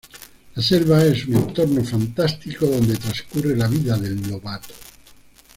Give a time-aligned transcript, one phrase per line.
[0.55, 4.73] La selva es un entorno fantástico donde transcurre la vida del Lobato.